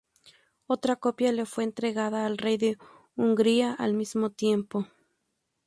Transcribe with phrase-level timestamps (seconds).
[0.65, 2.79] Otra copia le fue entregada al rey de
[3.15, 4.87] Hungría al mismo tiempo.